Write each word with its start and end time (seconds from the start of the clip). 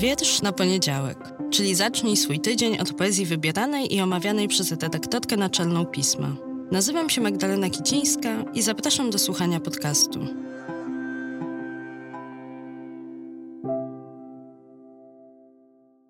Wiersz 0.00 0.42
na 0.42 0.52
poniedziałek, 0.52 1.18
czyli 1.50 1.74
zacznij 1.74 2.16
swój 2.16 2.40
tydzień 2.40 2.78
od 2.78 2.92
poezji 2.92 3.26
wybieranej 3.26 3.94
i 3.94 4.00
omawianej 4.00 4.48
przez 4.48 4.70
redaktorkę 4.70 5.36
naczelną 5.36 5.86
pisma. 5.86 6.28
Nazywam 6.72 7.10
się 7.10 7.20
Magdalena 7.20 7.70
Kicińska 7.70 8.28
i 8.54 8.62
zapraszam 8.62 9.10
do 9.10 9.18
słuchania 9.18 9.60
podcastu. 9.60 10.20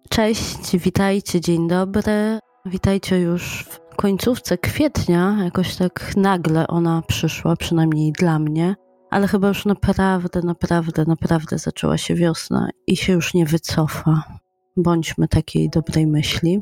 Cześć, 0.08 0.76
witajcie, 0.76 1.40
dzień 1.40 1.68
dobry. 1.68 2.38
Witajcie 2.66 3.20
już 3.20 3.64
w 3.90 3.96
końcówce 3.96 4.58
kwietnia. 4.58 5.36
Jakoś 5.44 5.76
tak 5.76 6.12
nagle 6.16 6.66
ona 6.66 7.02
przyszła, 7.08 7.56
przynajmniej 7.56 8.12
dla 8.12 8.38
mnie 8.38 8.74
ale 9.10 9.28
chyba 9.28 9.48
już 9.48 9.66
naprawdę, 9.66 10.42
naprawdę, 10.42 11.04
naprawdę 11.04 11.58
zaczęła 11.58 11.98
się 11.98 12.14
wiosna 12.14 12.68
i 12.86 12.96
się 12.96 13.12
już 13.12 13.34
nie 13.34 13.46
wycofa. 13.46 14.22
Bądźmy 14.76 15.28
takiej 15.28 15.70
dobrej 15.70 16.06
myśli. 16.06 16.60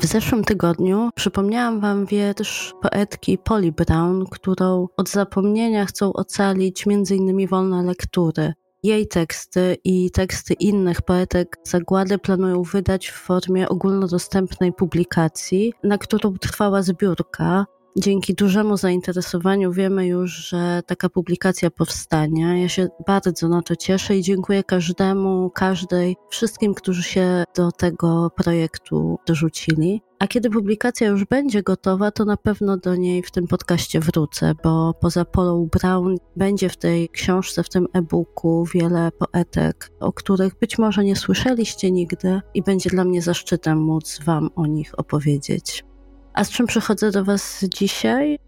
W 0.00 0.06
zeszłym 0.06 0.44
tygodniu 0.44 1.10
przypomniałam 1.14 1.80
Wam 1.80 2.06
wiersz 2.06 2.74
poetki 2.82 3.38
Polly 3.38 3.72
Brown, 3.72 4.24
którą 4.30 4.88
od 4.96 5.08
zapomnienia 5.08 5.86
chcą 5.86 6.12
ocalić 6.12 6.86
m.in. 6.86 7.48
wolne 7.48 7.82
lektury. 7.82 8.52
Jej 8.82 9.08
teksty 9.08 9.76
i 9.84 10.10
teksty 10.10 10.54
innych 10.54 11.02
poetek 11.02 11.56
zagłady 11.64 12.18
planują 12.18 12.62
wydać 12.62 13.08
w 13.08 13.14
formie 13.14 13.68
ogólnodostępnej 13.68 14.72
publikacji, 14.72 15.72
na 15.84 15.98
którą 15.98 16.38
trwała 16.38 16.82
zbiórka, 16.82 17.66
Dzięki 17.96 18.34
dużemu 18.34 18.76
zainteresowaniu 18.76 19.72
wiemy 19.72 20.06
już, 20.06 20.30
że 20.30 20.82
taka 20.86 21.08
publikacja 21.08 21.70
powstanie. 21.70 22.62
Ja 22.62 22.68
się 22.68 22.88
bardzo 23.06 23.48
na 23.48 23.62
to 23.62 23.76
cieszę 23.76 24.16
i 24.16 24.22
dziękuję 24.22 24.64
każdemu, 24.64 25.50
każdej, 25.50 26.16
wszystkim, 26.28 26.74
którzy 26.74 27.02
się 27.02 27.44
do 27.56 27.72
tego 27.72 28.30
projektu 28.36 29.18
dorzucili. 29.26 30.02
A 30.18 30.26
kiedy 30.26 30.50
publikacja 30.50 31.08
już 31.08 31.24
będzie 31.24 31.62
gotowa, 31.62 32.10
to 32.10 32.24
na 32.24 32.36
pewno 32.36 32.76
do 32.76 32.94
niej 32.94 33.22
w 33.22 33.30
tym 33.30 33.46
podcaście 33.46 34.00
wrócę, 34.00 34.52
bo 34.64 34.94
poza 35.00 35.24
Polą 35.24 35.68
Brown 35.72 36.16
będzie 36.36 36.68
w 36.68 36.76
tej 36.76 37.08
książce, 37.08 37.62
w 37.62 37.68
tym 37.68 37.86
e-booku 37.92 38.64
wiele 38.74 39.10
poetek, 39.18 39.90
o 40.00 40.12
których 40.12 40.58
być 40.58 40.78
może 40.78 41.04
nie 41.04 41.16
słyszeliście 41.16 41.90
nigdy 41.90 42.40
i 42.54 42.62
będzie 42.62 42.90
dla 42.90 43.04
mnie 43.04 43.22
zaszczytem 43.22 43.78
móc 43.78 44.20
Wam 44.24 44.50
o 44.56 44.66
nich 44.66 44.98
opowiedzieć. 44.98 45.89
A 46.34 46.44
z 46.44 46.50
czym 46.50 46.66
przychodzę 46.66 47.10
do 47.10 47.24
Was 47.24 47.64
dzisiaj? 47.64 48.38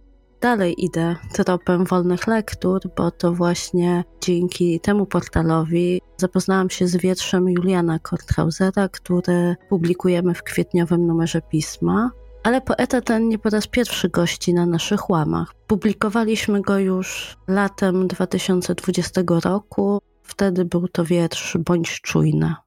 Dalej 0.41 0.85
idę 0.85 1.17
tropem 1.33 1.85
wolnych 1.85 2.27
lektur, 2.27 2.81
bo 2.97 3.11
to 3.11 3.33
właśnie 3.33 4.05
dzięki 4.21 4.81
temu 4.81 5.07
portalowi 5.07 6.01
zapoznałam 6.17 6.71
się 6.71 6.87
z 6.87 6.97
wierszem 6.97 7.49
Juliana 7.49 7.99
Korthausera, 7.99 8.89
który 8.89 9.57
publikujemy 9.69 10.35
w 10.35 10.43
kwietniowym 10.43 11.07
numerze 11.07 11.43
pisma. 11.43 12.11
Ale 12.43 12.61
poeta 12.61 13.01
ten 13.01 13.29
nie 13.29 13.39
po 13.39 13.51
raz 13.51 13.67
pierwszy 13.67 14.09
gości 14.09 14.55
na 14.55 14.67
naszych 14.67 15.11
łamach. 15.11 15.55
Publikowaliśmy 15.67 16.63
go 16.63 16.79
już 16.79 17.37
latem 17.49 18.09
2020 18.09 19.23
roku. 19.45 20.01
Wtedy 20.23 20.65
był 20.65 20.89
to 20.89 21.05
wiersz 21.05 21.57
Bądź 21.65 22.01
czujna. 22.01 22.63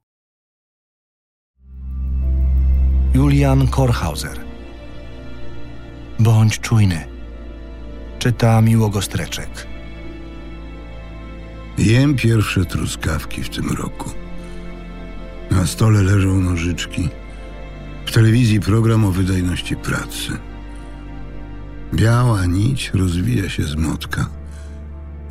Julian 3.14 3.68
Korhauser 3.68 4.45
Bądź 6.20 6.60
czujny. 6.60 7.08
Czyta 8.20 8.62
Miłogostreczek. 8.62 9.68
Jem 11.78 12.16
pierwsze 12.16 12.66
truskawki 12.66 13.44
w 13.44 13.50
tym 13.50 13.70
roku. 13.70 14.12
Na 15.52 15.66
stole 15.66 16.04
leżą 16.04 16.42
nożyczki. 16.42 17.10
W 18.06 18.12
telewizji 18.12 18.60
program 18.60 19.06
o 19.06 19.12
wydajności 19.12 19.76
pracy. 19.76 20.32
Biała 21.94 22.46
nić 22.46 22.92
rozwija 22.94 23.50
się 23.50 23.64
z 23.64 23.76
motka. 23.76 24.30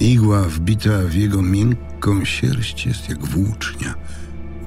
Igła 0.01 0.43
wbita 0.43 0.99
w 0.99 1.15
jego 1.15 1.43
miękką 1.43 2.25
sierść 2.25 2.87
jest 2.87 3.09
jak 3.09 3.27
włócznia. 3.27 3.95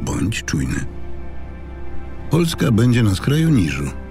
Bądź 0.01 0.43
czujny. 0.43 0.85
Polska 2.29 2.71
będzie 2.71 3.03
na 3.03 3.15
skraju 3.15 3.49
niżu. 3.49 4.06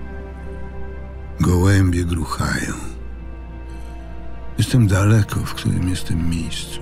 Gołębie 1.41 2.05
gruchają. 2.05 2.73
Jestem 4.59 4.87
daleko, 4.87 5.41
w 5.41 5.55
którym 5.55 5.89
jestem 5.89 6.31
miejscu. 6.31 6.81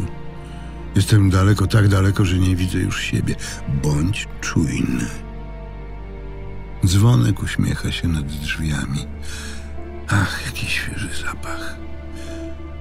Jestem 0.94 1.30
daleko, 1.30 1.66
tak 1.66 1.88
daleko, 1.88 2.24
że 2.24 2.38
nie 2.38 2.56
widzę 2.56 2.78
już 2.78 3.00
siebie. 3.00 3.34
Bądź 3.82 4.28
czujny. 4.40 5.06
Dzwonek 6.86 7.42
uśmiecha 7.42 7.92
się 7.92 8.08
nad 8.08 8.26
drzwiami. 8.26 9.06
Ach, 10.08 10.42
jaki 10.46 10.66
świeży 10.66 11.08
zapach. 11.26 11.76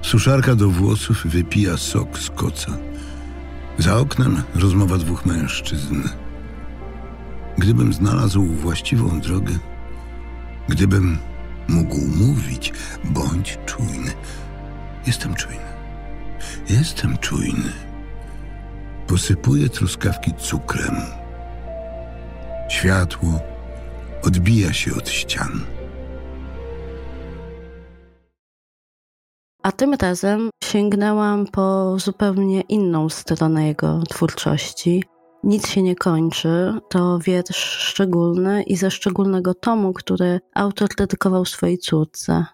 Suszarka 0.02 0.54
do 0.54 0.70
włosów 0.70 1.26
wypija 1.26 1.76
sok 1.76 2.18
z 2.18 2.30
koca. 2.30 2.72
Za 3.78 3.96
oknem 3.96 4.42
rozmowa 4.54 4.98
dwóch 4.98 5.26
mężczyzn. 5.26 6.02
Gdybym 7.58 7.92
znalazł 7.92 8.44
właściwą 8.44 9.20
drogę, 9.20 9.58
gdybym 10.68 11.18
mógł 11.68 11.98
mówić: 12.16 12.72
bądź 13.04 13.58
czujny. 13.66 14.12
Jestem 15.06 15.34
czujny. 15.34 15.74
Jestem 16.68 17.18
czujny. 17.18 17.72
Posypuję 19.06 19.68
truskawki 19.68 20.32
cukrem. 20.38 20.96
Światło 22.68 23.40
odbija 24.22 24.72
się 24.72 24.94
od 24.94 25.08
ścian. 25.08 25.60
A 29.62 29.72
tym 29.72 29.94
razem 29.94 30.50
sięgnęłam 30.64 31.46
po 31.46 31.98
zupełnie 31.98 32.60
inną 32.60 33.08
stronę 33.08 33.66
jego 33.66 34.02
twórczości, 34.02 35.04
nic 35.44 35.68
się 35.68 35.82
nie 35.82 35.96
kończy 35.96 36.74
to 36.90 37.18
wiersz 37.18 37.56
szczególny 37.56 38.62
i 38.62 38.76
ze 38.76 38.90
szczególnego 38.90 39.54
tomu, 39.54 39.92
który 39.92 40.40
autor 40.54 40.88
dedykował 40.98 41.44
swojej 41.44 41.78
córce. 41.78 42.44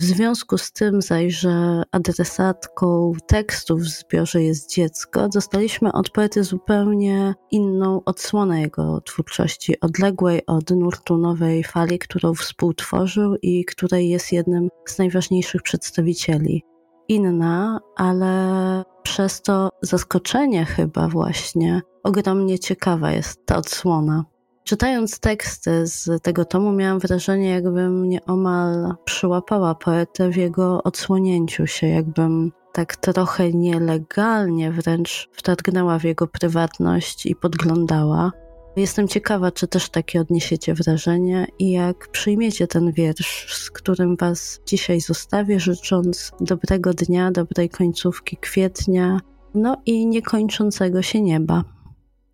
W 0.00 0.04
związku 0.04 0.58
z 0.58 0.72
tym 0.72 1.02
zaś, 1.02 1.34
że 1.34 1.82
adresatką 1.92 3.12
tekstów 3.26 3.80
w 3.80 3.88
zbiorze 3.88 4.42
jest 4.42 4.70
dziecko, 4.70 5.28
dostaliśmy 5.28 5.92
od 5.92 6.10
poety 6.10 6.44
zupełnie 6.44 7.34
inną 7.50 8.04
odsłonę 8.04 8.60
jego 8.60 9.00
twórczości, 9.00 9.80
odległej 9.80 10.46
od 10.46 10.70
nurtu 10.70 11.18
nowej 11.18 11.64
fali, 11.64 11.98
którą 11.98 12.34
współtworzył 12.34 13.36
i 13.42 13.64
której 13.64 14.08
jest 14.08 14.32
jednym 14.32 14.68
z 14.86 14.98
najważniejszych 14.98 15.62
przedstawicieli. 15.62 16.64
Inna, 17.08 17.80
ale 17.96 18.84
przez 19.02 19.42
to 19.42 19.68
zaskoczenie 19.82 20.64
chyba 20.64 21.08
właśnie 21.08 21.82
ogromnie 22.02 22.58
ciekawa 22.58 23.10
jest 23.10 23.46
ta 23.46 23.56
odsłona. 23.56 24.24
Czytając 24.64 25.20
teksty 25.20 25.86
z 25.86 26.22
tego 26.22 26.44
tomu, 26.44 26.72
miałam 26.72 26.98
wrażenie, 26.98 27.50
jakbym 27.50 28.08
nieomal 28.08 28.94
przyłapała 29.04 29.74
poetę 29.74 30.30
w 30.30 30.36
jego 30.36 30.82
odsłonięciu 30.82 31.66
się, 31.66 31.86
jakbym 31.86 32.52
tak 32.72 32.96
trochę 32.96 33.52
nielegalnie 33.52 34.72
wręcz 34.72 35.28
wtargnęła 35.32 35.98
w 35.98 36.04
jego 36.04 36.26
prywatność 36.26 37.26
i 37.26 37.36
podglądała. 37.36 38.32
Jestem 38.78 39.08
ciekawa, 39.08 39.52
czy 39.52 39.68
też 39.68 39.90
takie 39.90 40.20
odniesiecie 40.20 40.74
wrażenie 40.74 41.46
i 41.58 41.70
jak 41.70 42.08
przyjmiecie 42.08 42.66
ten 42.66 42.92
wiersz, 42.92 43.54
z 43.54 43.70
którym 43.70 44.16
Was 44.16 44.60
dzisiaj 44.66 45.00
zostawię, 45.00 45.60
życząc 45.60 46.32
dobrego 46.40 46.94
dnia, 46.94 47.30
dobrej 47.30 47.70
końcówki 47.70 48.36
kwietnia, 48.36 49.20
no 49.54 49.82
i 49.86 50.06
niekończącego 50.06 51.02
się 51.02 51.20
nieba. 51.20 51.64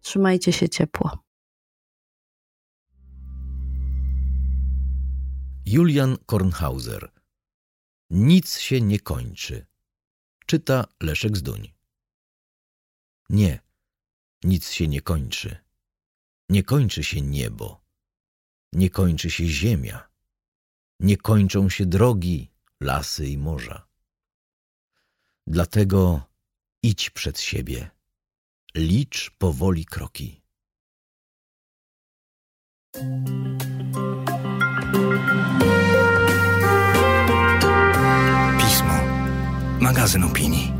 Trzymajcie 0.00 0.52
się 0.52 0.68
ciepło. 0.68 1.10
Julian 5.66 6.16
Kornhauser. 6.26 7.12
Nic 8.10 8.58
się 8.58 8.80
nie 8.80 9.00
kończy. 9.00 9.66
Czyta 10.46 10.84
Leszek 11.02 11.36
Zduń. 11.36 11.72
Nie, 13.30 13.60
nic 14.44 14.70
się 14.70 14.88
nie 14.88 15.00
kończy. 15.00 15.63
Nie 16.48 16.62
kończy 16.62 17.04
się 17.04 17.20
niebo. 17.20 17.84
Nie 18.72 18.90
kończy 18.90 19.30
się 19.30 19.46
ziemia. 19.46 20.08
Nie 21.00 21.16
kończą 21.16 21.68
się 21.68 21.86
drogi, 21.86 22.50
lasy 22.80 23.28
i 23.28 23.38
morza. 23.38 23.86
Dlatego 25.46 26.22
idź 26.82 27.10
przed 27.10 27.40
siebie 27.40 27.90
Licz 28.74 29.30
powoli 29.38 29.84
kroki. 29.84 30.42
Pismo. 38.58 38.94
Magazyn 39.80 40.24
opinii. 40.24 40.73